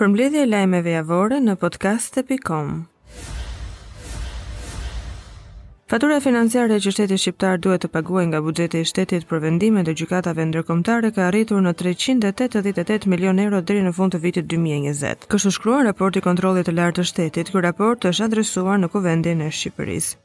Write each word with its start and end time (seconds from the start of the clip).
për 0.00 0.08
mbledhje 0.10 0.44
lajmeve 0.48 0.90
javore 0.92 1.36
në 1.42 1.52
podcast.com. 1.64 2.70
Fatura 5.92 6.16
financiare 6.24 6.78
që 6.82 6.92
shteti 6.96 7.18
shqiptar 7.20 7.60
duhet 7.62 7.84
të 7.84 7.90
paguajë 7.94 8.30
nga 8.32 8.40
buxheti 8.46 8.80
i 8.82 8.88
shtetit 8.90 9.28
për 9.32 9.42
vendimet 9.44 9.88
e 9.88 9.94
gjykatave 10.00 10.46
ndërkombëtare 10.50 11.12
ka 11.18 11.28
arritur 11.28 11.62
në 11.66 11.74
388 11.82 13.06
milion 13.14 13.38
euro 13.44 13.62
deri 13.70 13.84
në 13.86 13.94
fund 14.00 14.16
të 14.16 14.22
vitit 14.26 14.50
2020. 14.54 15.28
Kështu 15.34 15.54
shkruan 15.58 15.86
raporti 15.90 16.24
kontrollit 16.26 16.66
të 16.70 16.74
lartë 16.80 17.02
të 17.04 17.08
shtetit, 17.12 17.54
ky 17.54 17.62
raport 17.68 18.10
është 18.10 18.26
adresuar 18.30 18.80
në 18.82 18.90
Kuvendin 18.96 19.46
e 19.46 19.52
Shqipërisë. 19.60 20.16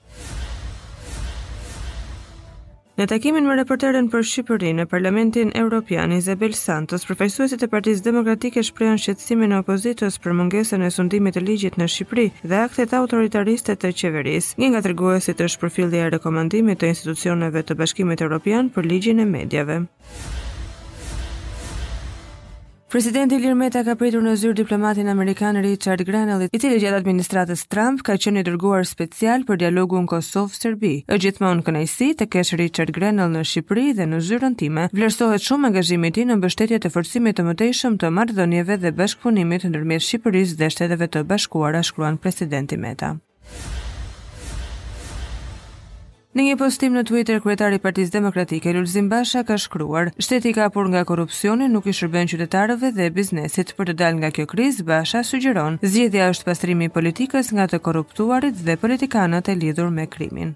Në 2.99 3.05
takimin 3.07 3.45
me 3.47 3.53
reporterin 3.57 4.07
për 4.13 4.23
Shqipërinë 4.29 4.81
në 4.81 4.85
Parlamentin 4.93 5.51
Evropian, 5.59 6.11
Izabel 6.15 6.51
Santos, 6.61 7.05
përfaqësuesit 7.07 7.61
e 7.63 7.67
Partisë 7.75 8.03
Demokratike, 8.07 8.63
shprehën 8.69 8.99
shqetësimin 9.03 9.53
e 9.55 9.59
opozitës 9.63 10.17
për 10.25 10.35
mungesën 10.39 10.83
e 10.83 10.89
sundimit 10.95 11.37
të 11.37 11.45
ligjit 11.45 11.77
në 11.79 11.87
Shqipëri 11.93 12.25
dhe 12.51 12.59
aktet 12.65 12.97
autoritariste 12.99 13.77
të 13.79 13.93
qeverisë. 14.01 14.59
Një 14.65 14.71
nga 14.73 14.81
treguesit 14.89 15.45
është 15.47 15.61
përfilli 15.63 16.01
i 16.03 16.09
rekomandimit 16.17 16.83
të 16.83 16.91
institucioneve 16.91 17.63
të 17.69 17.79
Bashkimit 17.83 18.25
Evropian 18.27 18.73
për 18.75 18.91
ligjin 18.91 19.23
e 19.23 19.29
mediave. 19.31 19.79
Presidenti 22.91 23.35
Ilir 23.35 23.53
Meta 23.53 23.83
ka 23.85 23.93
pritur 23.99 24.23
në 24.25 24.31
zyrë 24.41 24.55
diplomatin 24.63 25.11
amerikan 25.11 25.59
Richard 25.61 26.01
Grenell, 26.07 26.47
i 26.49 26.57
cili 26.59 26.79
gjatë 26.81 26.97
administratës 26.97 27.61
Trump 27.69 28.01
ka 28.07 28.15
qenë 28.17 28.41
i 28.41 28.45
dërguar 28.47 28.81
special 28.89 29.45
për 29.45 29.59
dialogu 29.61 29.99
në 30.01 30.09
Kosovë-Serbi. 30.15 30.91
Ë 31.05 31.19
gjithmonë 31.21 31.61
kënaqësi 31.67 32.07
të 32.23 32.27
kesh 32.33 32.55
Richard 32.63 32.95
Grenell 32.97 33.29
në 33.37 33.43
Shqipëri 33.45 33.93
dhe 33.99 34.09
në 34.09 34.23
zyrën 34.31 34.57
time, 34.57 34.87
vlerësohet 34.97 35.45
shumë 35.51 35.69
angazhimi 35.69 36.09
i 36.09 36.17
tij 36.17 36.25
në 36.31 36.39
mbështetjen 36.41 36.89
e 36.89 36.93
forcimit 36.97 37.37
të 37.37 37.45
mëtejshëm 37.51 38.01
të 38.01 38.13
marrëdhënieve 38.17 38.79
dhe 38.87 38.95
bashkëpunimit 39.03 39.69
ndërmjet 39.69 40.07
Shqipërisë 40.09 40.59
dhe 40.63 40.73
Shteteve 40.73 41.11
të 41.13 41.27
Bashkuara, 41.29 41.85
shkruan 41.85 42.17
presidenti 42.25 42.81
Meta. 42.87 43.13
Në 46.37 46.43
një 46.45 46.55
postim 46.61 46.93
në 46.93 47.01
Twitter, 47.09 47.39
kryetari 47.41 47.79
i 47.79 47.81
Partisë 47.81 48.11
Demokratike 48.13 48.69
Lulzim 48.75 49.07
Basha 49.09 49.41
ka 49.45 49.55
shkruar: 49.57 50.11
"Shteti 50.21 50.51
i 50.51 50.53
kapur 50.53 50.85
nga 50.91 51.01
korrupsioni 51.09 51.65
nuk 51.73 51.87
i 51.89 51.93
shërben 51.99 52.29
qytetarëve 52.29 52.91
dhe 52.97 53.07
biznesit 53.15 53.73
për 53.75 53.89
të 53.89 53.95
dalë 54.01 54.17
nga 54.21 54.29
kjo 54.35 54.45
krizë", 54.51 54.85
Basha 54.91 55.23
sugjeron. 55.25 55.79
"Zgjedhja 55.81 56.27
është 56.35 56.45
pastrimi 56.51 56.85
i 56.85 56.93
politikës 56.97 57.49
nga 57.53 57.65
të 57.67 57.79
korruptuarit 57.87 58.53
dhe 58.61 58.77
politikanët 58.77 59.49
e 59.49 59.55
lidhur 59.63 59.89
me 59.89 60.05
krimin." 60.05 60.53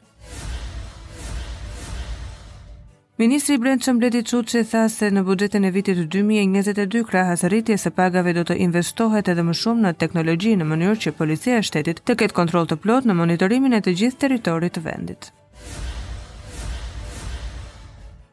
Ministri 3.17 3.57
Brent 3.57 3.81
Shëmbleti 3.83 4.21
Quqe 4.29 4.61
tha 4.71 4.85
se 4.89 5.09
në 5.09 5.23
budgetin 5.25 5.65
e 5.65 5.71
vitit 5.73 5.97
2022 6.05 7.01
krahas 7.09 7.43
rritje 7.49 7.77
se 7.81 7.89
pagave 7.89 8.33
do 8.33 8.43
të 8.45 8.57
investohet 8.69 9.27
edhe 9.33 9.41
më 9.49 9.53
shumë 9.63 9.81
në 9.87 9.95
teknologji 10.05 10.55
në 10.55 10.65
mënyrë 10.73 11.01
që 11.07 11.17
policia 11.21 11.57
e 11.57 11.63
shtetit 11.71 12.05
të 12.05 12.15
ketë 12.21 12.37
kontrol 12.41 12.69
të 12.69 12.75
plot 12.85 13.05
në 13.09 13.13
monitorimin 13.23 13.73
e 13.73 13.81
të 13.81 13.93
gjithë 14.01 14.17
teritorit 14.27 14.77
të 14.77 14.83
vendit. 14.91 15.33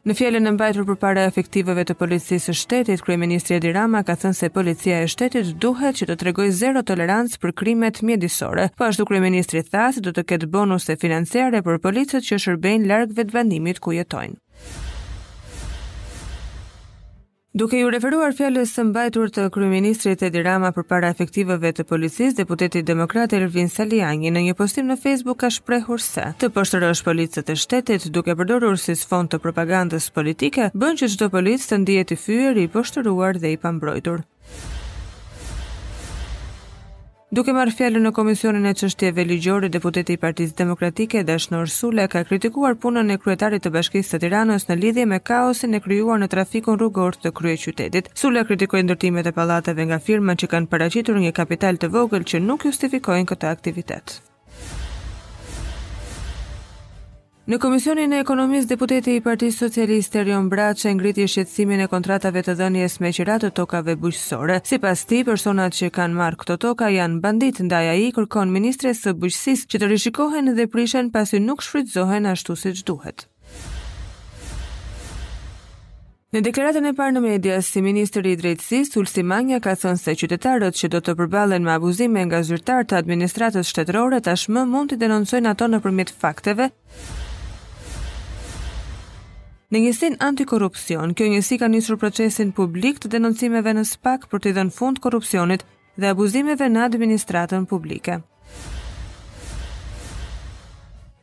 Në 0.09 0.15
fjalën 0.17 0.49
e 0.49 0.51
mbajtur 0.57 0.87
përpara 0.89 1.27
efektiveve 1.29 1.83
të 1.85 1.93
policisë 2.01 2.47
së 2.47 2.55
shtetit, 2.61 3.03
kryeministri 3.05 3.59
Edi 3.59 3.73
Rama 3.77 4.01
ka 4.09 4.15
thënë 4.23 4.39
se 4.39 4.49
policia 4.55 5.03
e 5.03 5.11
shtetit 5.13 5.51
duhet 5.61 6.01
që 6.01 6.09
të 6.09 6.17
tregojë 6.23 6.55
zero 6.63 6.81
tolerancë 6.91 7.37
për 7.43 7.53
krimet 7.63 8.01
mjedisore. 8.09 8.71
Po 8.81 8.89
ashtu 8.89 9.05
kryeministri 9.11 9.61
tha 9.69 9.91
se 9.93 10.01
do 10.09 10.15
të 10.17 10.25
ketë 10.33 10.49
bonuse 10.57 10.97
financiare 11.05 11.61
për 11.69 11.83
policët 11.89 12.25
që 12.31 12.41
shërbejnë 12.47 12.89
larg 12.95 13.13
vetvendimit 13.21 13.85
ku 13.87 13.93
jetojnë. 13.99 14.41
Duke 17.59 17.77
ju 17.83 17.89
referuar 17.91 18.31
fjalës 18.39 18.71
së 18.79 18.83
mbajtur 18.87 19.33
të 19.35 19.47
kryeministrit 19.55 20.21
Edirama 20.23 20.69
për 20.77 20.85
para 20.93 21.09
efektiveve 21.15 21.73
të 21.75 21.85
policisë, 21.89 22.37
deputeti 22.41 22.83
demokrat 22.93 23.35
Ervin 23.39 23.67
Saliu 23.77 24.07
në 24.37 24.45
një 24.47 24.55
postim 24.61 24.87
në 24.93 24.99
Facebook 25.07 25.41
ka 25.43 25.51
shprehur 25.57 25.99
se: 26.05 26.29
"Të 26.45 26.49
poshtërosh 26.59 27.03
policët 27.09 27.51
e 27.51 27.57
shtetit 27.65 28.07
duke 28.19 28.37
përdorur 28.43 28.79
si 28.85 28.95
sfond 29.03 29.35
të 29.35 29.43
propagandës 29.49 30.09
politike, 30.21 30.71
bën 30.85 31.03
që 31.03 31.09
çdo 31.17 31.31
polic 31.35 31.61
të 31.67 31.79
ndihet 31.83 32.13
i 32.13 32.17
fyer, 32.27 32.55
i 32.57 32.69
poshtruar 32.79 33.41
dhe 33.43 33.51
i 33.51 33.57
pambrojtur." 33.67 34.23
Duke 37.37 37.53
marrë 37.55 37.71
fjalën 37.79 38.03
në 38.03 38.11
Komisionin 38.17 38.65
e 38.67 38.71
Çështjeve 38.75 39.23
Ligjore, 39.29 39.69
deputeti 39.71 40.17
i 40.17 40.19
Partisë 40.19 40.57
Demokratike 40.59 41.21
Dashnor 41.29 41.69
Sule 41.71 42.09
ka 42.11 42.25
kritikuar 42.27 42.75
punën 42.87 43.13
e 43.15 43.17
kryetarit 43.23 43.63
të 43.63 43.71
Bashkisë 43.77 44.09
së 44.09 44.19
Tiranës 44.25 44.67
në 44.67 44.77
lidhje 44.81 45.05
me 45.13 45.21
kaosin 45.31 45.79
e 45.79 45.81
krijuar 45.85 46.19
në 46.25 46.29
trafikun 46.35 46.81
rrugor 46.81 47.15
të 47.23 47.31
kryeqytetit. 47.39 48.11
Sule 48.25 48.43
kritikoi 48.51 48.83
ndërtimet 48.89 49.31
e 49.31 49.35
pallateve 49.39 49.87
nga 49.93 50.01
firma 50.11 50.35
që 50.43 50.49
kanë 50.57 50.71
paraqitur 50.75 51.23
një 51.23 51.31
kapital 51.39 51.79
të 51.79 51.93
vogël 51.99 52.27
që 52.35 52.43
nuk 52.51 52.67
justifikojnë 52.73 53.31
këtë 53.33 53.55
aktivitet. 53.55 54.17
Në 57.49 57.57
Komisionin 57.57 58.13
e 58.13 58.19
Ekonomisë 58.21 58.69
deputeti 58.69 59.15
i 59.17 59.21
Partisë 59.25 59.65
Socialiste 59.65 60.19
Erion 60.21 60.51
Braçe 60.53 60.91
ngriti 60.93 61.25
shqetësimin 61.25 61.81
e 61.81 61.87
kontratave 61.89 62.43
të 62.45 62.53
dhënies 62.59 62.99
me 63.01 63.15
qira 63.17 63.39
të 63.41 63.49
tokave 63.57 63.95
bujqësore. 64.03 64.59
Sipas 64.69 65.07
tij, 65.09 65.23
personat 65.25 65.73
që 65.73 65.89
kanë 65.97 66.19
marrë 66.19 66.37
këto 66.43 66.57
toka 66.67 66.91
janë 66.93 67.23
bandit 67.25 67.63
ndaj 67.65 67.87
ai 67.95 68.11
kërkon 68.13 68.53
ministres 68.53 69.01
së 69.07 69.15
bujqësisë 69.23 69.71
që 69.73 69.81
të 69.81 69.89
rishikohen 69.89 70.51
dhe 70.59 70.67
prishen 70.69 71.09
pasi 71.15 71.41
nuk 71.41 71.65
shfrytëzohen 71.65 72.29
ashtu 72.35 72.59
siç 72.61 72.83
duhet. 72.89 73.25
Në 76.37 76.45
deklaratën 76.45 76.91
e 76.93 76.93
parë 77.01 77.17
në 77.17 77.25
media, 77.25 77.57
si 77.65 77.81
ministri 77.83 78.35
i 78.35 78.39
Drejtësisë 78.43 78.93
Sulsi 78.99 79.25
Manja 79.25 79.63
ka 79.65 79.73
thënë 79.81 80.03
se 80.05 80.13
qytetarët 80.15 80.77
që 80.77 80.93
do 80.93 81.01
të 81.01 81.17
përballen 81.19 81.65
me 81.67 81.73
abuzime 81.73 82.21
nga 82.29 82.45
zyrtarë 82.47 82.85
të 82.93 83.01
administratës 83.01 83.73
shtetërore 83.73 84.21
tashmë 84.29 84.69
mund 84.77 84.93
të 84.93 85.01
denoncojnë 85.07 85.55
ato 85.57 85.71
nëpërmjet 85.73 86.15
fakteve. 86.21 86.69
Në 89.71 89.79
njësin 89.83 90.17
antikorupcion, 90.27 91.13
kjo 91.15 91.27
njësi 91.31 91.57
ka 91.63 91.69
njësër 91.71 91.97
procesin 92.03 92.49
publik 92.55 92.97
të 92.99 93.11
denoncimeve 93.13 93.71
në 93.79 93.85
spak 93.87 94.25
për 94.33 94.41
të 94.43 94.53
dhenë 94.57 94.75
fund 94.75 94.99
korupcionit 95.05 95.63
dhe 95.95 96.09
abuzimeve 96.11 96.67
në 96.75 96.83
administratën 96.89 97.69
publike. 97.71 98.17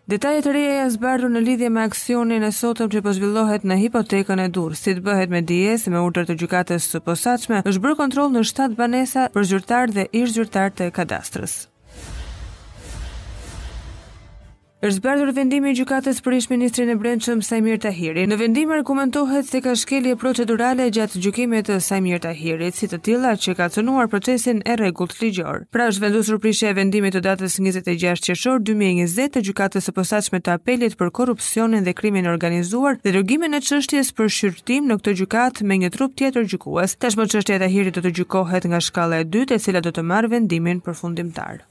Detajet 0.08 0.48
e 0.48 0.54
reja 0.56 0.74
janë 0.78 0.94
zbardhur 0.96 1.36
në 1.36 1.44
lidhje 1.44 1.74
me 1.76 1.84
aksionin 1.84 2.48
e 2.48 2.54
sotëm 2.56 2.88
që 2.96 3.04
po 3.04 3.12
zhvillohet 3.18 3.68
në 3.68 3.82
hipotekën 3.84 4.40
e 4.40 4.48
Durrësit. 4.56 5.04
Bëhet 5.10 5.34
me 5.36 5.44
dije 5.52 5.76
se 5.84 5.92
me 5.92 6.00
urdhër 6.08 6.30
të 6.32 6.40
gjykatës 6.46 6.88
së 6.94 7.04
posaçme 7.04 7.60
është 7.68 7.84
bërë 7.84 8.00
kontroll 8.06 8.32
në 8.32 8.48
7 8.56 8.76
banesa 8.80 9.28
për 9.36 9.50
zyrtar 9.52 9.92
dhe 9.92 10.08
ish 10.22 10.38
zyrtar 10.40 10.72
të 10.80 10.94
kadastrës 10.96 11.66
është 14.86 15.02
bërdur 15.04 15.30
vendimi 15.34 15.72
i 15.74 15.74
gjykatës 15.78 16.20
për 16.22 16.36
ish-ministrin 16.38 16.90
e 16.94 16.94
Brendshëm 17.02 17.40
Saimir 17.46 17.80
Tahiri. 17.82 18.26
Në 18.30 18.36
vendim 18.38 18.70
argumentohet 18.74 19.48
se 19.50 19.58
ka 19.66 19.72
shkelje 19.76 20.12
procedurale 20.22 20.86
gjatë 20.94 21.18
gjykimit 21.24 21.66
të 21.72 21.78
Saimir 21.82 22.20
Tahirit, 22.22 22.76
si 22.78 22.86
të 22.92 23.00
tilla 23.08 23.32
që 23.42 23.56
ka 23.58 23.66
cënuar 23.74 24.12
procesin 24.12 24.60
e 24.70 24.76
rregullt 24.78 25.16
ligjor. 25.24 25.64
Pra 25.74 25.88
është 25.90 26.04
vendosur 26.06 26.38
prishja 26.44 26.70
e 26.70 26.76
vendimit 26.78 27.18
të 27.18 27.24
datës 27.26 27.56
26 27.66 28.22
qershor 28.30 28.62
2020 28.70 29.34
të 29.34 29.44
gjykatës 29.50 29.90
së 29.90 29.94
posaçme 29.98 30.40
të 30.46 30.54
apelit 30.60 30.98
për 31.02 31.10
korrupsionin 31.22 31.88
dhe 31.88 31.96
krimin 31.98 32.30
organizuar 32.30 33.00
dhe 33.02 33.16
dërgimin 33.18 33.58
e 33.58 33.64
qështjes 33.66 34.12
për 34.20 34.30
shqyrtim 34.38 34.86
në 34.92 35.00
këtë 35.02 35.16
gjukatë 35.24 35.66
me 35.72 35.80
një 35.82 35.90
trup 35.98 36.14
tjetër 36.22 36.46
gjukues. 36.54 36.94
Tashmë 37.02 37.26
çështja 37.34 37.58
e 37.58 37.64
Tahirit 37.66 37.98
do 37.98 38.06
të 38.06 38.14
gjykohet 38.22 38.70
nga 38.70 38.78
shkalla 38.90 39.24
e 39.24 39.26
dytë, 39.26 39.58
e 39.58 39.64
cila 39.66 39.82
do 39.82 39.90
të 39.98 40.06
marrë 40.12 40.30
vendimin 40.38 40.86
përfundimtar. 40.86 41.66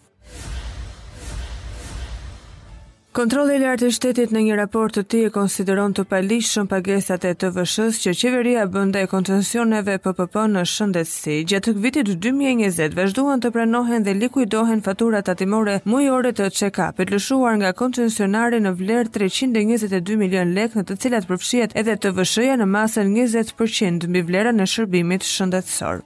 Kontrolli 3.17 3.55
i 3.57 3.61
lartë 3.63 3.87
i 3.89 3.93
shtetit 3.97 4.33
në 4.35 4.41
një 4.45 4.57
raport 4.59 4.93
të 4.99 5.03
tij 5.09 5.23
e 5.25 5.29
konsideron 5.33 5.95
të 5.97 6.03
palishëm 6.11 6.67
pagesat 6.69 7.23
e 7.25 7.31
TVSH-s 7.41 8.03
që 8.03 8.13
qeveria 8.21 8.67
bën 8.73 8.91
ndaj 8.91 9.05
koncesioneve 9.09 9.95
PPP 10.05 10.43
në 10.53 10.65
shëndetësi. 10.69 11.37
Gjatë 11.49 11.73
vitit 11.81 12.11
2020 12.27 12.93
vazhduan 12.99 13.41
të 13.41 13.51
pranohen 13.55 14.05
dhe 14.05 14.13
likuidohen 14.21 14.85
faturat 14.85 15.25
tatimore 15.31 15.79
mujore 15.89 16.35
të 16.37 16.51
check-up-it 16.59 17.15
lëshuar 17.17 17.57
nga 17.63 17.71
koncesionari 17.81 18.61
në 18.67 18.75
vlerë 18.83 19.15
322 19.17 20.19
milion 20.25 20.53
lek, 20.59 20.77
në 20.77 20.85
të 20.85 20.99
cilat 21.07 21.29
përfshihet 21.33 21.73
edhe 21.73 21.97
TVSH-ja 22.05 22.61
në 22.61 22.69
masën 22.77 23.17
20% 23.17 24.11
mbi 24.13 24.27
vlerën 24.29 24.61
e 24.61 24.69
shërbimit 24.75 25.25
shëndetësor. 25.25 26.05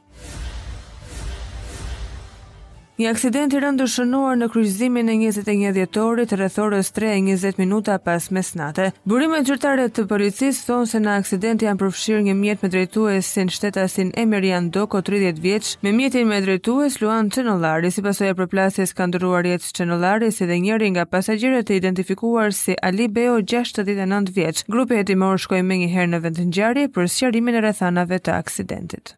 Një 3.01 3.09
aksident 3.17 3.55
i 3.57 3.61
rëndë 3.63 3.85
shënuar 3.89 4.35
në 4.37 4.47
kryqëzimin 4.53 5.07
e 5.09 5.13
21 5.33 5.71
dhjetorit 5.73 6.33
rreth 6.37 6.57
orës 6.61 6.91
3:20 6.97 7.57
minuta 7.61 7.95
pas 8.05 8.27
Burime 8.29 8.91
Burimet 9.13 9.47
zyrtare 9.49 9.87
të 9.99 10.05
policisë 10.11 10.67
thonë 10.67 10.89
se 10.91 10.99
në 11.01 11.15
aksident 11.21 11.63
janë 11.65 11.81
përfshirë 11.81 12.27
një 12.27 12.35
mjet 12.43 12.63
me 12.63 12.69
drejtuesin 12.75 13.49
shtetasin 13.57 14.11
Emerian 14.25 14.69
Doko 14.71 15.01
30 15.01 15.41
vjeç 15.47 15.71
me 15.83 15.93
mjetin 15.97 16.29
me 16.29 16.43
drejtues 16.45 17.01
Luan 17.01 17.31
Çenollari, 17.33 17.91
sipas 17.91 18.21
asaj 18.21 18.35
përplasjes 18.43 18.93
ka 18.93 19.07
ndëruar 19.09 19.49
jetë 19.55 19.73
Çenollari 19.81 20.29
si 20.33 20.45
dhe 20.51 20.61
njëri 20.67 20.91
nga 20.93 21.07
pasajgjire 21.15 21.65
e 21.71 21.77
identifikuar 21.81 22.53
si 22.53 22.77
Ali 22.83 23.09
Beo 23.09 23.41
69 23.41 24.29
vjeç. 24.37 24.65
Grupi 24.69 25.01
hetimor 25.01 25.41
shkoi 25.41 25.65
menjëherë 25.73 26.13
në 26.13 26.21
vend 26.21 26.37
në 26.37 26.45
vendëngjari 26.45 26.87
për 26.99 27.09
sqarimin 27.17 27.57
e 27.57 27.65
rrethanave 27.65 28.21
të 28.21 28.37
aksidentit. 28.37 29.17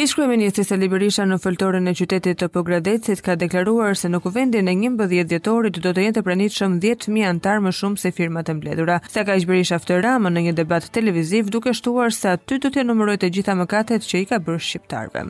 Ish 0.00 0.14
kryeministri 0.16 0.64
Sali 0.64 0.86
Liberisha 0.86 1.24
në 1.30 1.36
foltorën 1.44 1.90
e 1.90 1.92
qytetit 1.98 2.38
të 2.42 2.46
Pogradecit 2.54 3.20
ka 3.26 3.34
deklaruar 3.42 3.92
se 4.02 4.08
në 4.14 4.20
kuvendin 4.26 4.70
e 4.72 4.72
11 4.88 5.26
dhjetorit 5.28 5.80
do 5.88 5.92
të 5.98 6.06
jenë 6.06 6.16
të 6.18 6.22
pranitshëm 6.30 6.78
10000 6.84 7.28
anëtar 7.32 7.60
më 7.66 7.74
shumë 7.80 8.00
se 8.04 8.14
firmat 8.22 8.48
e 8.48 8.56
mbledhura. 8.62 8.96
Sa 9.16 9.26
ka 9.28 9.36
ish 9.36 9.44
Berisha 9.50 9.76
ftë 9.82 10.00
Ramë 10.06 10.32
në 10.38 10.46
një 10.48 10.56
debat 10.64 10.88
televiziv 10.96 11.52
duke 11.58 11.76
shtuar 11.82 12.16
se 12.22 12.32
aty 12.32 12.62
do 12.64 12.72
të 12.78 12.86
numërojë 12.88 13.24
të 13.26 13.32
gjitha 13.36 13.58
mëkatet 13.60 14.08
që 14.08 14.24
i 14.24 14.30
ka 14.32 14.40
bërë 14.48 14.64
shqiptarve. 14.70 15.26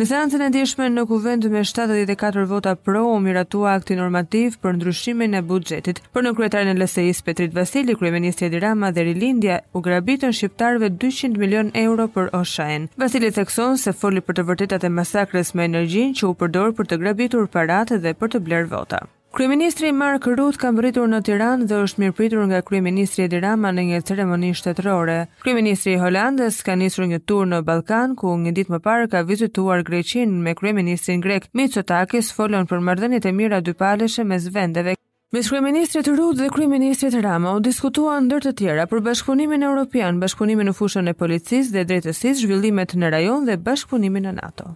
Në 0.00 0.04
seancën 0.08 0.40
e 0.40 0.46
ndjeshme 0.48 0.86
në 0.88 1.02
kuvend 1.08 1.44
me 1.52 1.60
74 1.68 2.46
vota 2.48 2.70
pro 2.80 3.02
u 3.12 3.18
miratua 3.20 3.74
akti 3.80 3.96
normativ 3.98 4.54
për 4.62 4.78
ndryshimin 4.78 5.36
e 5.36 5.42
buxhetit, 5.50 6.00
por 6.16 6.24
në 6.24 6.32
kryetarin 6.38 6.72
e 6.72 6.76
LSI-s 6.80 7.20
Petrit 7.28 7.52
Vasili, 7.60 7.98
kryeministja 8.00 8.48
Edi 8.48 8.62
Rama 8.64 8.88
dhe 8.96 9.04
Rilindja 9.10 9.58
u 9.76 9.84
grabitën 9.84 10.32
shqiptarëve 10.38 10.92
200 11.06 11.36
milion 11.44 11.74
euro 11.84 12.08
për 12.18 12.32
OSHA-n. 12.40 12.88
Vasili 13.04 13.34
thekson 13.36 13.76
se 13.84 13.92
foli 13.92 14.24
për 14.24 14.38
të 14.40 14.48
vërtetat 14.54 14.88
e 14.88 14.94
masakrës 15.02 15.52
me 15.52 15.68
energjinë 15.68 16.16
që 16.22 16.30
u 16.32 16.38
përdor 16.42 16.72
për 16.80 16.90
të 16.94 17.02
grabitur 17.04 17.52
paratë 17.58 18.00
dhe 18.06 18.16
për 18.22 18.32
të 18.38 18.46
bler 18.48 18.70
vota. 18.78 19.04
Kryeministri 19.32 19.92
Mark 19.92 20.26
Rutte 20.28 20.60
ka 20.60 20.68
mbërritur 20.74 21.06
në 21.08 21.18
Tiranë 21.24 21.64
dhe 21.70 21.76
është 21.86 22.02
mirëpritur 22.02 22.42
nga 22.50 22.58
kryeministri 22.68 23.22
Edi 23.24 23.38
Rama 23.40 23.70
në 23.72 23.84
një 23.90 24.00
ceremoni 24.10 24.50
shtetërore. 24.58 25.14
Kryeministri 25.40 25.94
i 25.94 26.00
Holandës 26.02 26.58
ka 26.66 26.74
nisur 26.76 27.06
një 27.08 27.20
tur 27.24 27.48
në 27.48 27.62
Ballkan 27.64 28.12
ku 28.20 28.34
një 28.42 28.52
ditë 28.58 28.74
më 28.74 28.82
parë 28.84 29.06
ka 29.14 29.22
vizituar 29.30 29.86
Greqinë 29.88 30.42
me 30.44 30.52
kryeministrin 30.58 31.24
grek 31.24 31.48
Mitsotakis, 31.56 32.28
folën 32.36 32.68
për 32.68 32.84
marrëdhëniet 32.90 33.30
e 33.30 33.32
mira 33.38 33.62
dypalëshe 33.64 34.26
mes 34.28 34.50
vendeve. 34.52 34.98
Me 35.32 35.44
kryeministrit 35.48 36.12
Rutte 36.12 36.42
dhe 36.44 36.52
kryeministrit 36.52 37.16
Rama 37.24 37.56
u 37.56 37.64
diskutuan 37.64 38.28
ndër 38.28 38.50
të 38.50 38.56
tjera 38.60 38.84
për 38.92 39.00
bashkëpunimin 39.08 39.64
evropian, 39.70 40.20
bashkëpunimin 40.20 40.68
në 40.74 40.76
fushën 40.76 41.08
e 41.08 41.16
policisë 41.22 41.78
dhe 41.78 41.88
drejtësisë, 41.88 42.36
zhvillimet 42.44 42.98
në 43.00 43.14
rajon 43.16 43.48
dhe 43.48 43.56
bashkëpunimin 43.70 44.28
në 44.28 44.36
NATO. 44.44 44.74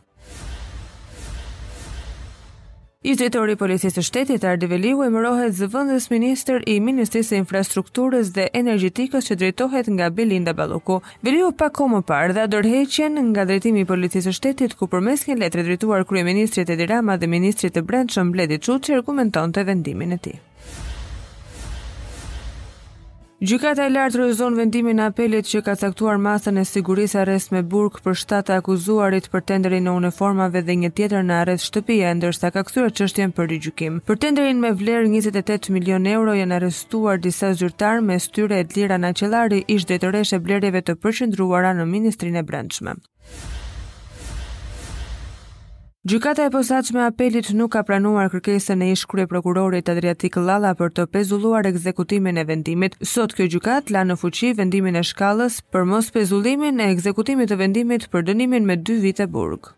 I 3.06 3.12
zetori 3.14 3.54
policisë 3.54 4.02
shtetit 4.02 4.42
Ardi 4.52 4.66
Veliu 4.66 5.04
e 5.04 5.10
mërohet 5.14 5.52
zëvëndës 5.54 6.08
minister 6.10 6.64
i 6.72 6.80
Ministrisë 6.82 7.36
Infrastrukturës 7.38 8.32
dhe 8.34 8.48
Energetikës 8.60 9.28
që 9.30 9.36
drejtohet 9.42 9.90
nga 9.94 10.08
Belinda 10.16 10.54
Baluku. 10.58 10.96
Veliu 11.28 11.52
pa 11.60 11.68
komë 11.78 12.00
parë 12.08 12.34
dhe 12.40 12.48
dërheqen 12.56 13.22
nga 13.28 13.46
drejtimi 13.46 13.86
policisë 13.92 14.34
shtetit 14.40 14.74
ku 14.80 14.90
përmes 14.96 15.22
një 15.28 15.38
letre 15.44 15.62
drejtuar 15.68 16.02
Krye 16.10 16.26
Ministrit 16.32 16.66
e 16.74 16.80
Dirama 16.82 17.14
dhe 17.22 17.30
Ministrit 17.36 17.78
e 17.78 17.86
Brendshëm 17.92 18.34
Bledi 18.34 18.58
Qutë 18.66 18.88
që 18.88 18.98
argumenton 18.98 19.54
të 19.54 19.68
vendimin 19.70 20.18
e 20.18 20.22
ti. 20.26 20.34
Gjykata 23.46 23.84
e 23.86 23.90
lartë 23.94 24.16
rrëzon 24.18 24.56
vendimin 24.58 24.98
e 24.98 25.02
apelit 25.06 25.46
që 25.46 25.60
ka 25.66 25.74
caktuar 25.82 26.16
masën 26.22 26.56
e 26.58 26.64
sigurisë 26.66 27.20
arrest 27.20 27.52
me 27.54 27.60
burg 27.74 28.00
për 28.04 28.16
shtatë 28.22 28.56
akuzuarit 28.56 29.28
për 29.34 29.44
tenderin 29.50 29.84
në 29.86 29.92
uniformave 30.00 30.62
dhe 30.66 30.76
një 30.82 30.90
tjetër 30.98 31.22
në 31.28 31.34
arrest 31.44 31.66
shtëpie, 31.68 32.10
ndërsa 32.18 32.50
ka 32.56 32.64
kthyer 32.66 32.94
çështjen 32.98 33.34
për 33.38 33.48
rigjykim. 33.52 34.00
Për 34.10 34.18
tenderin 34.26 34.62
me 34.64 34.72
vlerë 34.82 35.10
28 35.14 35.70
milion 35.76 36.08
euro 36.16 36.34
janë 36.40 36.56
arrestuar 36.58 37.20
disa 37.28 37.52
zyrtar 37.62 38.00
me 38.10 38.16
shtyrë 38.26 38.60
Edlira 38.64 38.98
Naçellari, 39.06 39.62
ish 39.76 39.86
drejtoreshe 39.92 40.40
blerjeve 40.48 40.82
të 40.88 40.96
përqendruara 41.06 41.74
në 41.82 41.86
Ministrinë 41.94 42.42
e 42.42 42.48
Brendshme. 42.50 42.96
Gjykata 46.06 46.44
e 46.46 46.50
posaçme 46.54 47.00
apelit 47.02 47.48
nuk 47.58 47.70
ka 47.74 47.80
pranuar 47.82 48.28
kërkesën 48.30 48.82
e 48.86 48.90
ish 48.94 49.02
krye 49.12 49.24
prokurorit 49.32 49.88
Adriatik 49.90 50.36
Lalla 50.38 50.70
për 50.82 50.92
të 50.98 51.06
pezulluar 51.16 51.66
ekzekutimin 51.66 52.38
e 52.38 52.44
vendimit. 52.46 52.94
Sot 53.14 53.34
kjo 53.34 53.48
gjykatë 53.56 53.96
la 53.96 54.04
në 54.06 54.14
fuqi 54.20 54.52
vendimin 54.60 55.00
e 55.00 55.02
shkallës 55.10 55.56
për 55.74 55.88
mos 55.94 56.12
pezullimin 56.14 56.78
e 56.84 56.92
ekzekutimit 56.94 57.50
të 57.50 57.58
vendimit 57.64 58.06
për 58.14 58.28
dënimin 58.30 58.70
me 58.70 58.78
2 58.92 59.00
vite 59.08 59.26
burg. 59.38 59.72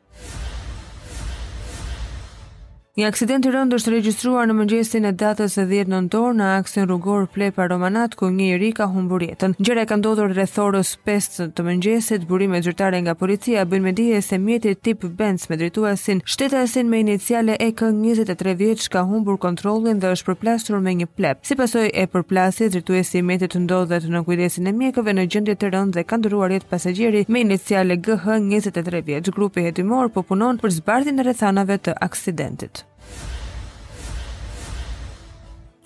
Një 2.99 3.07
aksident 3.07 3.45
i 3.47 3.51
rëndë 3.55 3.77
është 3.79 3.93
regjistruar 3.93 4.49
në 4.51 4.55
mëngjesin 4.59 5.05
e 5.07 5.11
datës 5.23 5.53
së 5.55 5.65
10 5.71 5.91
nëntor 5.93 6.33
në 6.35 6.47
aksin 6.59 6.87
rrugor 6.89 7.29
Plepa 7.31 7.69
Romanat 7.71 8.17
ku 8.19 8.27
një 8.35 8.47
iri 8.57 8.71
ka 8.75 8.89
humbur 8.91 9.23
jetën. 9.23 9.53
Gjëra 9.63 9.85
ka 9.87 9.99
ndodhur 10.01 10.33
rreth 10.35 10.57
orës 10.59 10.91
5 11.07 11.37
të 11.55 11.65
mëngjesit, 11.69 12.25
burime 12.27 12.59
zyrtare 12.67 12.99
nga 13.05 13.15
policia 13.21 13.63
bën 13.71 13.85
me 13.87 13.93
dije 13.95 14.19
se 14.29 14.39
mjeti 14.47 14.73
tip 14.75 15.07
Benz 15.21 15.45
me 15.49 15.55
drejtuesin 15.61 16.25
shtetasin 16.27 16.91
me 16.91 16.99
iniciale 17.05 17.55
EK 17.69 17.85
23 18.01 18.57
vjeç 18.65 18.89
ka 18.91 19.05
humbur 19.07 19.39
kontrollin 19.47 20.03
dhe 20.03 20.11
është 20.17 20.33
përplasur 20.35 20.83
me 20.83 20.97
një 20.99 21.07
plep. 21.07 21.47
Si 21.47 21.55
pasojë 21.55 21.95
e 21.95 22.09
përplasjes, 22.17 22.73
drejtuesi 22.75 23.23
i 23.23 23.23
mjetit 23.31 23.55
ndodhet 23.63 24.11
në 24.11 24.25
kujdesin 24.27 24.67
e 24.67 24.75
mjekëve 24.83 25.15
në 25.21 25.29
gjendje 25.37 25.55
të 25.55 25.71
rëndë 25.77 26.01
dhe 26.01 26.07
ka 26.11 26.19
ndëruar 26.19 26.57
jetë 26.59 26.71
pasagjeri 26.75 27.25
me 27.29 27.47
iniciale 27.47 28.01
GH 28.03 28.43
23 28.51 29.07
vjeç. 29.07 29.31
Grupi 29.39 29.69
hetimor 29.71 30.11
po 30.11 30.27
punon 30.33 30.59
për 30.59 30.75
zbardhjen 30.81 31.23
e 31.23 31.29
rrethanave 31.31 31.79
të 31.79 31.95
aksidentit. 32.11 32.88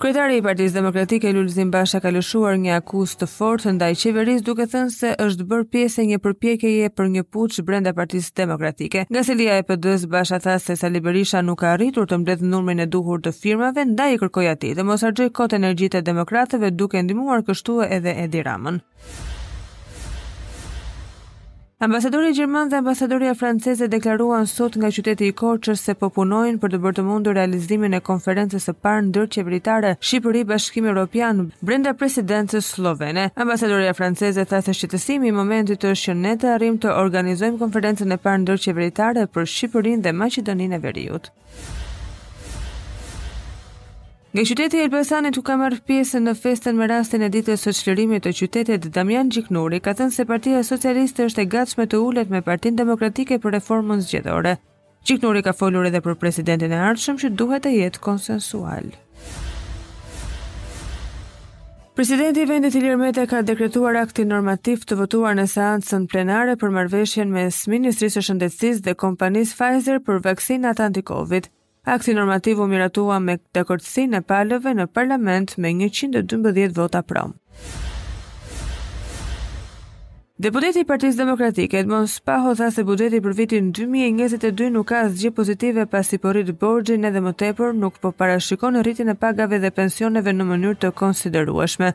Kryetari 0.02 0.34
i 0.40 0.42
Partisë 0.42 0.74
Demokratike 0.74 1.30
Lulzim 1.30 1.68
Basha 1.70 2.00
ka 2.02 2.10
lëshuar 2.10 2.56
një 2.58 2.72
akuzë 2.80 3.20
të 3.20 3.26
fortë 3.30 3.74
ndaj 3.76 3.90
qeverisë 4.00 4.42
duke 4.48 4.66
thënë 4.72 4.90
se 4.90 5.12
është 5.26 5.46
bërë 5.52 5.68
pjesë 5.76 6.02
e 6.04 6.08
një 6.08 6.18
përpjekjeje 6.24 6.88
për 6.98 7.08
një 7.14 7.22
puç 7.36 7.60
brenda 7.68 7.92
Partisë 7.94 8.34
Demokratike. 8.42 9.04
Nga 9.14 9.22
selia 9.28 9.60
e 9.62 9.66
PD-s 9.68 10.08
Basha 10.16 10.40
tha 10.42 10.56
se 10.64 10.74
Sali 10.80 10.98
Berisha 11.06 11.44
nuk 11.46 11.62
ka 11.62 11.70
arritur 11.76 12.10
të 12.10 12.18
mbledhë 12.24 12.50
numrin 12.50 12.82
e 12.82 12.90
duhur 12.96 13.22
të 13.22 13.30
firmave 13.44 13.86
ndaj 13.94 14.10
i 14.16 14.20
kërkoi 14.24 14.48
atij 14.56 14.74
dhe 14.80 14.88
mos 14.90 15.06
harxoj 15.06 15.30
kot 15.38 15.54
energjitë 15.60 16.02
e 16.02 16.06
demokratëve 16.10 16.74
duke 16.82 17.02
ndihmuar 17.06 17.46
kështu 17.46 17.78
edhe 17.86 18.18
Edi 18.26 18.42
Ramën. 18.42 18.82
Ambasadori 21.82 22.32
Gjerman 22.32 22.68
dhe 22.70 22.76
ambasadoria 22.76 23.32
franceze 23.34 23.86
deklaruan 23.94 24.44
sot 24.50 24.76
nga 24.78 24.90
qyteti 24.94 25.26
i 25.26 25.32
Korqës 25.40 25.80
se 25.88 25.94
po 26.02 26.10
punojnë 26.18 26.60
për 26.62 26.74
të 26.76 26.80
bërë 26.84 26.96
të 26.98 27.04
mundur 27.08 27.34
realizimin 27.38 27.98
e 27.98 28.00
konferencës 28.08 28.68
së 28.68 28.74
parë 28.86 29.00
ndërqeveritare 29.08 29.90
Shqipëri-Bashkimi 30.10 30.92
Evropian 30.92 31.42
brenda 31.70 31.96
presidencës 32.04 32.70
slovene. 32.76 33.26
Ambasadoria 33.46 33.96
franceze 33.98 34.46
tha 34.54 34.62
se 34.68 34.76
shqetësimi 34.80 35.32
i 35.32 35.36
momentit 35.42 35.88
është 35.92 36.12
që 36.12 36.16
ne 36.22 36.36
të 36.44 36.54
arrim 36.54 36.78
të 36.84 36.94
organizojmë 37.02 37.58
konferencën 37.66 38.14
e 38.14 38.20
parë 38.28 38.44
ndërqeveritare 38.46 39.26
për 39.34 39.50
Shqipërinë 39.56 40.06
dhe 40.06 40.14
Maqedoninë 40.22 40.78
e 40.78 40.82
Veriut. 40.86 41.32
Nga 44.34 44.42
qyteti 44.48 44.78
Elbasanit 44.80 45.36
u 45.38 45.42
ka 45.44 45.58
marrë 45.60 45.82
pjesë 45.84 46.22
në 46.24 46.32
festën 46.40 46.76
me 46.78 46.86
rastin 46.88 47.20
e 47.20 47.28
ditës 47.32 47.66
së 47.66 47.72
çlirimit 47.76 48.22
të 48.24 48.30
qytetit 48.38 48.82
të 48.86 48.92
Damian 48.94 49.28
ka 49.84 49.92
thënë 49.98 50.10
se 50.14 50.24
Partia 50.30 50.62
Socialiste 50.64 51.26
është 51.28 51.42
e 51.42 51.44
gatshme 51.52 51.84
të 51.84 51.98
ulet 52.00 52.30
me 52.32 52.40
Partinë 52.40 52.76
Demokratike 52.78 53.36
për 53.44 53.52
reformën 53.58 54.00
zgjedhore. 54.06 54.54
Gjiknuri 55.04 55.42
ka 55.44 55.52
folur 55.52 55.84
edhe 55.90 56.00
për 56.00 56.14
presidentin 56.22 56.72
e 56.72 56.78
ardhshëm 56.86 57.18
që 57.20 57.32
duhet 57.36 57.62
të 57.66 57.74
jetë 57.76 58.00
konsensual. 58.08 58.88
Presidenti 61.94 62.40
i 62.40 62.46
vendit 62.48 62.74
Ilir 62.80 62.96
Meta 63.04 63.26
ka 63.28 63.42
dekretuar 63.42 63.96
aktin 64.00 64.28
normativ 64.32 64.86
të 64.88 64.96
votuar 65.02 65.36
në 65.36 65.44
seancën 65.58 66.08
plenare 66.08 66.56
për 66.56 66.70
marrëveshjen 66.78 67.28
mes 67.36 67.66
Ministrisë 67.68 68.22
së 68.22 68.26
Shëndetësisë 68.30 68.86
dhe 68.88 68.94
kompanisë 69.06 69.58
Pfizer 69.60 70.00
për 70.08 70.22
vaksinat 70.30 70.80
anti-Covid. 70.88 71.52
Akti 71.86 72.14
normativ 72.14 72.60
u 72.62 72.66
miratua 72.70 73.18
me 73.18 73.34
dakordsinë 73.56 74.14
e 74.20 74.26
palëve 74.26 74.70
në 74.78 74.84
parlament 74.94 75.56
me 75.58 75.72
112 75.74 76.68
vota 76.76 77.00
pro. 77.02 77.24
Deputeti 80.42 80.84
i 80.84 80.86
Partisë 80.86 81.18
Demokratike 81.18 81.80
Edmond 81.82 82.08
Spaho 82.10 82.52
tha 82.58 82.68
se 82.74 82.84
buxheti 82.86 83.18
për 83.26 83.34
vitin 83.38 83.72
2022 83.80 84.70
nuk 84.76 84.86
ka 84.92 85.02
asgjë 85.08 85.32
pozitive 85.40 85.86
pasi 85.90 86.20
po 86.22 86.30
rrit 86.34 86.52
borxhin 86.62 87.08
edhe 87.10 87.24
më 87.26 87.34
tepër 87.42 87.74
nuk 87.82 87.98
po 88.02 88.12
parashikon 88.22 88.78
rritjen 88.82 89.10
e 89.14 89.18
pagave 89.26 89.58
dhe 89.62 89.74
pensioneve 89.80 90.36
në 90.38 90.48
mënyrë 90.52 90.80
të 90.86 90.92
konsiderueshme. 91.02 91.92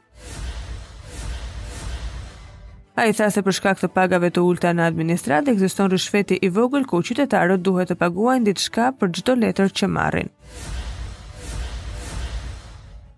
A 2.98 3.04
i 3.10 3.14
tha 3.18 3.26
se 3.34 3.42
për 3.48 3.54
shkak 3.56 3.82
të 3.84 3.88
pagave 3.98 4.30
të 4.34 4.42
ulta 4.52 4.72
në 4.78 4.86
administrat, 4.92 5.52
eksiston 5.54 5.92
ryshfeti 5.94 6.40
i 6.42 6.50
vogël 6.56 6.88
ku 6.90 7.04
qytetarët 7.10 7.64
duhet 7.68 7.92
të 7.94 8.00
paguajnë 8.06 8.48
ditë 8.50 8.64
shka 8.66 8.88
për 9.04 9.14
gjdo 9.20 9.36
letër 9.44 9.76
që 9.80 9.92
marrin. 10.00 10.34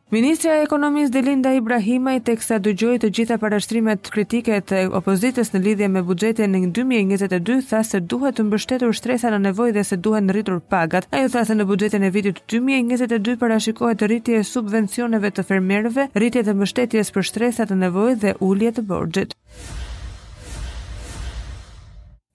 Ministra 0.10 0.50
e 0.58 0.64
Ekonomisë 0.66 1.12
Delinda 1.14 1.52
Ibrahimaj 1.54 2.16
teksa 2.26 2.58
dëgjoi 2.66 2.96
të 3.04 3.10
gjitha 3.18 3.36
parashtrimet 3.44 4.10
kritike 4.16 4.56
të 4.70 4.80
opozitës 5.00 5.52
në 5.54 5.60
lidhje 5.68 5.90
me 5.96 6.02
buxhetin 6.08 6.56
e 6.58 6.62
2022 6.80 7.58
tha 7.70 7.84
se 7.90 8.02
duhet 8.14 8.40
të 8.40 8.48
mbështetur 8.48 8.96
shtresa 9.00 9.30
në 9.36 9.40
nevojë 9.44 9.76
dhe 9.76 9.84
se 9.90 9.98
duhen 10.08 10.32
rritur 10.34 10.58
pagat. 10.74 11.06
Ajo 11.14 11.30
tha 11.36 11.44
se 11.46 11.54
në 11.60 11.68
buxhetin 11.74 12.08
e 12.08 12.10
vitit 12.18 12.42
2022 12.56 13.36
parashikohet 13.46 14.02
rritje 14.10 14.40
e 14.42 14.48
subvencioneve 14.54 15.30
të 15.32 15.46
fermerëve, 15.52 16.08
rritje 16.18 16.42
të 16.50 16.58
mbështetjes 16.58 17.14
për 17.20 17.30
shtresa 17.30 17.70
të 17.70 17.78
nevojë 17.86 18.18
dhe 18.26 18.34
ulje 18.50 18.74
të 18.80 18.86
borxhit. 18.90 19.38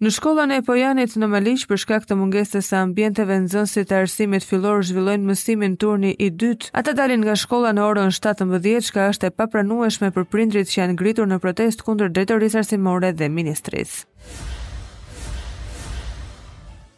Në 0.04 0.10
shkollën 0.12 0.50
e 0.52 0.58
Pojanit 0.60 1.14
në 1.16 1.28
Maliq 1.32 1.62
për 1.70 1.78
shkak 1.80 2.04
të 2.10 2.16
mungesës 2.20 2.66
së 2.68 2.76
ambienteve 2.84 3.38
nxënëse 3.44 3.84
të 3.88 3.96
arsimit 4.02 4.44
fillor 4.44 4.82
zhvillojnë 4.84 5.24
mësimin 5.30 5.78
turni 5.80 6.10
i 6.20 6.28
dytë. 6.44 6.68
Ata 6.82 6.92
dalin 6.98 7.24
nga 7.24 7.38
shkolla 7.44 7.72
në 7.78 7.86
orën 7.88 8.12
17:00, 8.20 8.84
çka 8.90 9.08
është 9.14 9.30
e 9.30 9.34
papranueshme 9.40 10.12
për 10.18 10.28
prindrit 10.34 10.68
që 10.74 10.80
janë 10.82 10.98
ngritur 10.98 11.28
në 11.32 11.40
protest 11.46 11.86
kundër 11.88 12.12
drejtorisë 12.18 12.60
arsimore 12.66 13.14
dhe 13.16 13.32
ministrisë. 13.38 14.02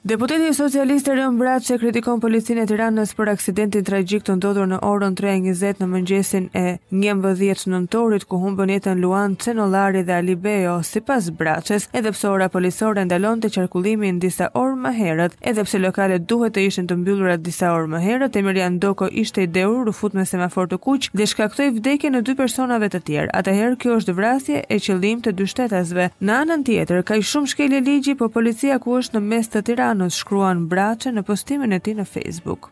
Deputeti 0.06 0.54
socialiste 0.54 1.14
rion 1.18 1.34
Braçe 1.40 1.74
kritikon 1.82 2.20
policinë 2.22 2.62
e 2.62 2.66
Tiranës 2.70 3.10
për 3.18 3.32
aksidentin 3.32 3.82
tragjik 3.82 4.22
të 4.22 4.36
ndodhur 4.38 4.68
në 4.70 4.76
orën 4.86 5.16
3:20 5.18 5.80
në 5.82 5.88
mëngjesin 5.94 6.44
e 6.60 6.76
19 6.94 7.64
nëntorit 7.72 8.22
ku 8.30 8.38
humbën 8.38 8.70
jetën 8.70 9.00
Luan 9.02 9.34
Cenollari 9.42 10.04
dhe 10.06 10.14
Ali 10.20 10.36
Bejo, 10.44 10.76
sipas 10.86 11.26
Braçes, 11.40 11.88
edhe 11.90 12.12
pse 12.14 12.28
ora 12.30 12.46
policore 12.54 13.02
ndalonte 13.08 13.50
qarkullimin 13.56 14.20
disa 14.22 14.46
orë 14.60 14.78
më 14.84 14.92
herët, 15.00 15.34
edhe 15.42 15.64
pse 15.66 15.82
lokalet 15.82 16.28
duhet 16.34 16.54
të 16.54 16.68
ishin 16.68 16.86
të 16.86 16.98
mbyllura 17.00 17.34
disa 17.48 17.72
orë 17.74 17.90
më 17.96 18.04
herët, 18.06 18.38
Emirian 18.38 18.78
Doko 18.78 19.10
ishte 19.10 19.42
i 19.42 19.48
dhëur 19.56 19.90
rufut 19.90 20.14
me 20.14 20.22
semafor 20.24 20.70
të 20.70 20.78
kuq 20.86 21.10
dhe 21.18 21.26
shkaktoi 21.32 21.72
vdekje 21.80 22.14
në 22.14 22.22
dy 22.30 22.36
personave 22.44 22.92
të 22.94 23.02
tjerë. 23.10 23.32
Atëherë 23.42 23.74
kjo 23.82 23.98
është 23.98 24.16
vrasje 24.22 24.62
e 24.70 24.78
qëllim 24.86 25.26
të 25.26 25.34
dy 25.42 25.50
shtetasve. 25.50 26.08
Në 26.22 26.38
anën 26.44 26.62
tjetër, 26.70 27.02
ka 27.02 27.18
shumë 27.18 27.50
shkelje 27.56 27.82
ligji, 27.90 28.14
po 28.14 28.30
policia 28.38 28.78
ku 28.78 28.94
është 29.02 29.18
në 29.18 29.24
mes 29.34 29.50
të 29.56 29.64
Tiranës 29.66 29.94
në 29.96 30.10
shkruan 30.12 30.66
braqe 30.70 31.12
në 31.14 31.22
postimin 31.28 31.72
e 31.76 31.80
ti 31.80 31.94
në 31.96 32.06
Facebook. 32.06 32.70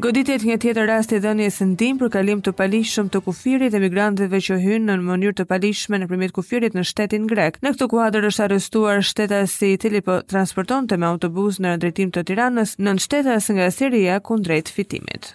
Goditjet 0.00 0.44
një 0.48 0.54
tjetër 0.62 0.86
rast 0.88 1.10
i 1.12 1.18
dhënje 1.20 1.44
e 1.44 1.52
sëndim 1.52 1.98
për 2.00 2.08
kalim 2.14 2.38
të 2.40 2.54
palishëm 2.56 3.10
të 3.12 3.20
kufirit 3.26 3.74
e 3.76 3.80
migrantëve 3.82 4.38
që 4.46 4.56
hynë 4.62 4.86
në 4.88 4.94
në 4.96 5.04
mënyrë 5.10 5.36
të 5.40 5.44
palishme 5.50 6.00
në 6.00 6.08
primit 6.08 6.32
kufirit 6.38 6.76
në 6.78 6.86
shtetin 6.88 7.26
grek. 7.28 7.58
Në 7.60 7.74
këtë 7.74 7.88
kuadrë 7.92 8.30
është 8.32 8.44
arrestuar 8.46 9.04
shteta 9.04 9.42
si 9.52 9.74
i 9.74 9.80
tili 9.82 10.00
për 10.00 10.22
po 10.22 10.30
transportonte 10.32 10.96
me 10.96 11.10
autobus 11.10 11.60
në 11.60 11.74
rëndretim 11.74 12.14
të 12.16 12.24
tiranës 12.32 12.78
në 12.80 12.96
shtetas 13.04 13.52
nga 13.52 13.68
Siria 13.76 14.20
kundrejt 14.24 14.72
fitimit. 14.72 15.34